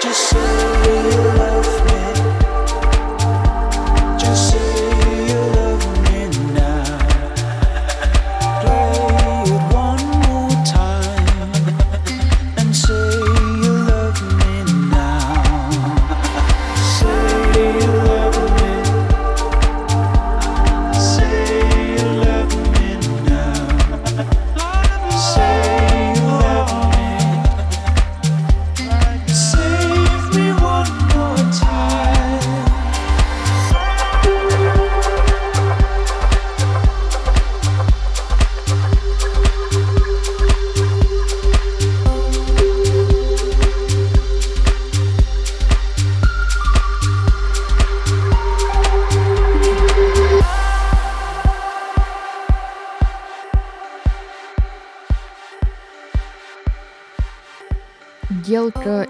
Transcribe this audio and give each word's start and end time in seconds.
just 0.00 0.30
so 0.30 0.38
real. 0.38 1.37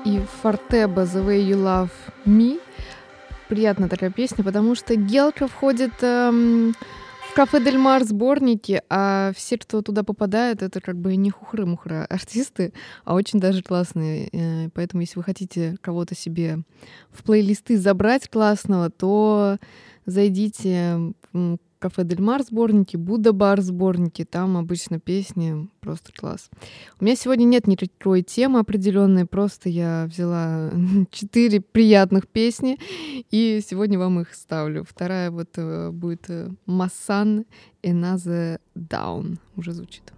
И 0.08 0.20
Фортеба 0.40 1.02
The 1.02 1.24
Way 1.26 1.50
You 1.50 1.56
Love 1.56 1.90
Me. 2.24 2.60
Приятная 3.48 3.88
такая 3.88 4.10
песня, 4.10 4.42
потому 4.42 4.74
что 4.74 4.96
Гелка 4.96 5.48
входит 5.48 5.92
эм, 6.00 6.74
в 7.28 7.34
кафе 7.34 7.62
Дель 7.62 7.76
Мар 7.76 8.04
сборники, 8.04 8.82
а 8.88 9.32
все, 9.36 9.58
кто 9.58 9.82
туда 9.82 10.04
попадают, 10.04 10.62
это 10.62 10.80
как 10.80 10.96
бы 10.96 11.16
не 11.16 11.30
хухры-мухры 11.30 12.04
артисты, 12.04 12.72
а 13.04 13.14
очень 13.14 13.38
даже 13.38 13.62
классные. 13.62 14.30
Э, 14.32 14.68
поэтому, 14.72 15.02
если 15.02 15.18
вы 15.18 15.24
хотите 15.24 15.76
кого-то 15.82 16.14
себе 16.14 16.60
в 17.10 17.22
плейлисты 17.22 17.76
забрать 17.76 18.30
классного, 18.30 18.88
то 18.88 19.58
зайдите 20.06 21.12
Кафе 21.78 22.04
Дель 22.04 22.20
Мар 22.20 22.42
сборники, 22.42 22.96
Будда 22.96 23.32
Бар 23.32 23.60
сборники, 23.60 24.24
там 24.24 24.56
обычно 24.56 24.98
песни 24.98 25.68
просто 25.80 26.12
класс. 26.12 26.50
У 27.00 27.04
меня 27.04 27.16
сегодня 27.16 27.44
нет 27.44 27.66
никакой 27.66 28.22
темы 28.22 28.58
определенной, 28.58 29.26
просто 29.26 29.68
я 29.68 30.06
взяла 30.10 30.70
четыре 31.10 31.60
приятных 31.60 32.28
песни 32.28 32.78
и 33.30 33.60
сегодня 33.66 33.98
вам 33.98 34.20
их 34.20 34.34
ставлю. 34.34 34.84
Вторая 34.84 35.30
вот 35.30 35.50
э, 35.56 35.90
будет 35.90 36.28
э, 36.28 36.50
Массан 36.66 37.44
Another 37.82 38.60
Down, 38.74 39.38
уже 39.56 39.72
звучит. 39.72 40.12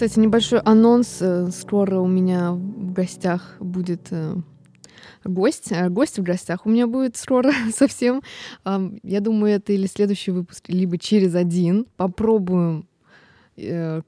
Кстати, 0.00 0.18
небольшой 0.18 0.60
анонс. 0.60 1.18
Э, 1.20 1.50
скоро 1.50 1.98
у 1.98 2.06
меня 2.06 2.52
в 2.52 2.94
гостях 2.94 3.56
будет 3.60 4.08
э, 4.10 4.34
гость. 5.24 5.72
Э, 5.72 5.90
гость 5.90 6.18
в 6.18 6.22
гостях 6.22 6.64
у 6.64 6.70
меня 6.70 6.86
будет 6.86 7.18
скоро 7.18 7.52
совсем. 7.76 8.22
Я 8.64 9.20
думаю, 9.20 9.56
это 9.56 9.74
или 9.74 9.86
следующий 9.86 10.30
выпуск, 10.30 10.70
либо 10.70 10.96
через 10.96 11.34
один. 11.34 11.86
Попробуем 11.98 12.88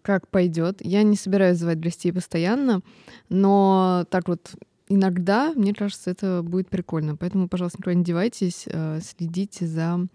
как 0.00 0.28
пойдет. 0.28 0.78
Я 0.80 1.02
не 1.02 1.16
собираюсь 1.16 1.58
звать 1.58 1.78
гостей 1.78 2.10
постоянно, 2.10 2.80
но 3.28 4.06
так 4.08 4.28
вот 4.28 4.54
иногда, 4.88 5.52
мне 5.54 5.74
кажется, 5.74 6.10
это 6.10 6.40
будет 6.42 6.70
прикольно. 6.70 7.16
Поэтому, 7.16 7.48
пожалуйста, 7.48 7.76
никуда 7.80 7.92
не 7.92 8.02
девайтесь, 8.04 8.66
следите 9.02 9.66
за 9.66 10.06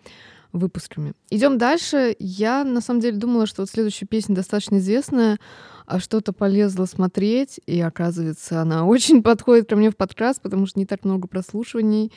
выпусками. 0.57 1.13
Идем 1.29 1.57
дальше. 1.57 2.15
Я 2.19 2.63
на 2.63 2.81
самом 2.81 2.99
деле 2.99 3.17
думала, 3.17 3.45
что 3.45 3.61
вот 3.61 3.69
следующая 3.69 4.05
песня 4.05 4.35
достаточно 4.35 4.77
известная, 4.77 5.39
а 5.85 5.99
что-то 5.99 6.33
полезла 6.33 6.85
смотреть, 6.85 7.59
и 7.65 7.79
оказывается, 7.79 8.61
она 8.61 8.85
очень 8.87 9.23
подходит 9.23 9.69
ко 9.69 9.75
мне 9.75 9.89
в 9.89 9.97
подкаст, 9.97 10.41
потому 10.41 10.65
что 10.65 10.79
не 10.79 10.85
так 10.85 11.03
много 11.05 11.27
прослушиваний. 11.27 12.11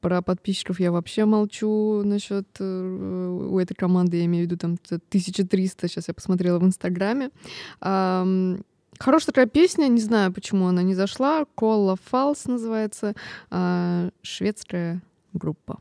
Про 0.00 0.20
подписчиков 0.20 0.80
я 0.80 0.92
вообще 0.92 1.24
молчу 1.24 2.02
насчет 2.04 2.46
э, 2.60 3.48
у 3.50 3.58
этой 3.58 3.74
команды, 3.74 4.18
я 4.18 4.26
имею 4.26 4.44
в 4.44 4.50
виду 4.50 4.58
там 4.58 4.72
1300, 4.72 5.88
сейчас 5.88 6.08
я 6.08 6.14
посмотрела 6.14 6.58
в 6.58 6.64
Инстаграме. 6.64 7.30
Хорошая 8.98 9.26
такая 9.26 9.46
песня, 9.46 9.88
не 9.88 10.00
знаю, 10.00 10.32
почему 10.32 10.66
она 10.66 10.82
не 10.82 10.94
зашла. 10.94 11.46
Кола 11.54 11.96
Фалс 12.04 12.46
называется, 12.46 13.14
э, 13.50 14.10
шведская 14.22 15.02
группа. 15.32 15.80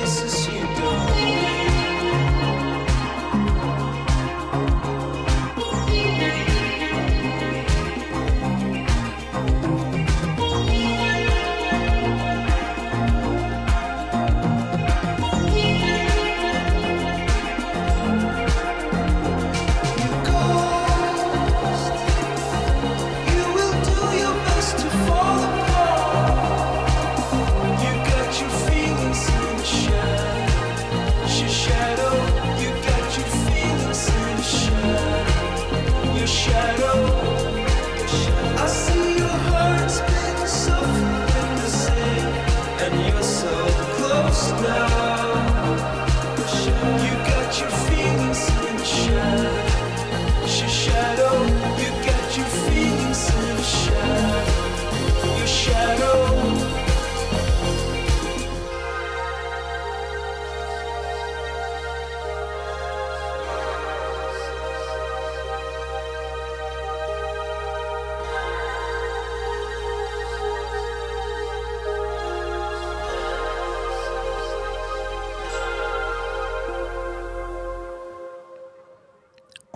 insistir. 0.00 0.71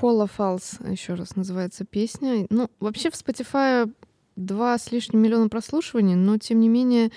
Кола 0.06 0.28
Фалс, 0.28 0.78
еще 0.88 1.14
раз 1.14 1.34
называется 1.34 1.84
песня. 1.84 2.46
Ну, 2.48 2.70
вообще 2.78 3.10
в 3.10 3.14
Spotify 3.14 3.92
два 4.36 4.78
с 4.78 4.92
лишним 4.92 5.20
миллиона 5.20 5.48
прослушиваний, 5.48 6.14
но 6.14 6.38
тем 6.38 6.60
не 6.60 6.68
менее, 6.68 7.10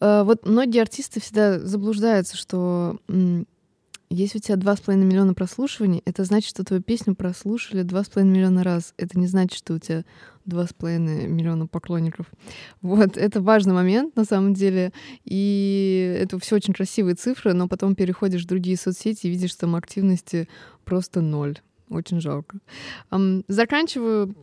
э, 0.00 0.24
вот 0.24 0.44
многие 0.44 0.80
артисты 0.82 1.20
всегда 1.20 1.60
заблуждаются, 1.60 2.36
что 2.36 2.98
Если 4.12 4.38
у 4.38 4.40
тебя 4.40 4.56
два 4.56 4.74
с 4.74 4.80
половиной 4.80 5.06
миллиона 5.06 5.34
прослушиваний, 5.34 6.02
это 6.04 6.24
значит, 6.24 6.50
что 6.50 6.64
твою 6.64 6.82
песню 6.82 7.14
прослушали 7.14 7.82
два 7.82 8.02
с 8.02 8.08
половиной 8.08 8.38
миллиона 8.38 8.64
раз. 8.64 8.92
Это 8.96 9.16
не 9.16 9.28
значит, 9.28 9.56
что 9.56 9.74
у 9.74 9.78
тебя 9.78 10.04
два 10.44 10.66
с 10.66 10.72
половиной 10.72 11.28
миллиона 11.28 11.68
поклонников. 11.68 12.26
Вот, 12.82 13.16
это 13.16 13.40
важный 13.40 13.72
момент 13.72 14.16
на 14.16 14.24
самом 14.24 14.52
деле. 14.52 14.92
И 15.24 16.16
это 16.20 16.40
все 16.40 16.56
очень 16.56 16.74
красивые 16.74 17.14
цифры, 17.14 17.52
но 17.52 17.68
потом 17.68 17.94
переходишь 17.94 18.42
в 18.42 18.48
другие 18.48 18.76
соцсети 18.76 19.28
и 19.28 19.30
видишь 19.30 19.54
там 19.54 19.76
активности 19.76 20.48
просто 20.84 21.20
ноль. 21.20 21.60
Очень 21.90 22.20
жалко. 22.20 22.58
Заканчиваю 23.48 24.34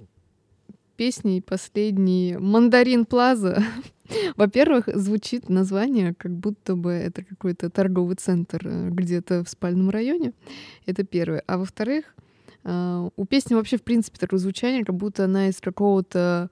песней 0.98 1.42
последний 1.42 2.36
«Мандарин 2.38 3.06
Плаза». 3.06 3.64
Во-первых, 4.36 4.90
звучит 4.94 5.50
название, 5.50 6.14
как 6.14 6.32
будто 6.32 6.76
бы 6.76 6.92
это 6.92 7.24
какой-то 7.24 7.70
торговый 7.70 8.16
центр 8.16 8.62
э, 8.66 8.90
где-то 8.90 9.44
в 9.44 9.50
спальном 9.50 9.90
районе. 9.90 10.34
Это 10.86 11.04
первое. 11.04 11.44
А 11.46 11.58
во-вторых, 11.58 12.16
э, 12.64 13.10
у 13.16 13.26
песни 13.26 13.54
вообще, 13.54 13.78
в 13.78 13.84
принципе, 13.84 14.18
такое 14.18 14.40
звучание, 14.40 14.86
как 14.86 14.96
будто 14.96 15.26
она 15.26 15.50
из 15.50 15.60
какого-то 15.62 16.50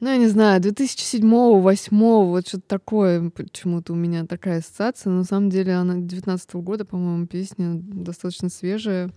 ну, 0.00 0.10
я 0.10 0.16
не 0.18 0.26
знаю, 0.26 0.60
2007-2008, 0.60 2.24
вот 2.26 2.46
что-то 2.46 2.64
такое, 2.66 3.30
почему-то 3.30 3.94
у 3.94 3.96
меня 3.96 4.26
такая 4.26 4.58
ассоциация. 4.58 5.10
Но 5.10 5.18
на 5.18 5.24
самом 5.24 5.48
деле 5.48 5.72
она 5.72 5.94
19 5.96 6.50
-го 6.50 6.62
года, 6.62 6.84
по-моему, 6.84 7.26
песня 7.26 7.74
достаточно 7.74 8.50
свежая, 8.50 9.10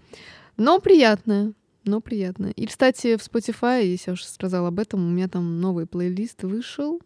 но 0.57 0.79
приятная 0.79 1.53
но 1.87 2.01
приятно. 2.01 2.47
И, 2.47 2.65
кстати, 2.65 3.15
в 3.15 3.21
Spotify, 3.21 3.83
если 3.83 4.11
я 4.11 4.13
уже 4.13 4.25
сказала 4.25 4.67
об 4.67 4.79
этом, 4.79 5.05
у 5.05 5.09
меня 5.09 5.27
там 5.27 5.59
новый 5.59 5.87
плейлист 5.87 6.43
вышел 6.43 7.01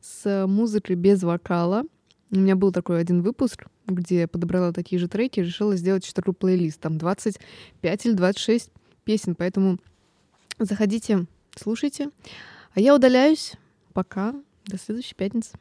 с 0.00 0.46
музыкой 0.46 0.96
без 0.96 1.22
вокала. 1.22 1.84
У 2.30 2.36
меня 2.36 2.56
был 2.56 2.72
такой 2.72 3.00
один 3.00 3.22
выпуск, 3.22 3.66
где 3.86 4.20
я 4.20 4.28
подобрала 4.28 4.72
такие 4.72 4.98
же 4.98 5.08
треки, 5.08 5.40
решила 5.40 5.76
сделать 5.76 6.10
такой 6.14 6.32
плейлист. 6.32 6.80
Там 6.80 6.96
25 6.96 8.06
или 8.06 8.12
26 8.14 8.70
песен, 9.04 9.34
поэтому 9.34 9.78
заходите, 10.58 11.26
слушайте. 11.54 12.10
А 12.74 12.80
я 12.80 12.94
удаляюсь. 12.94 13.52
Пока. 13.92 14.34
До 14.64 14.78
следующей 14.78 15.14
пятницы. 15.14 15.58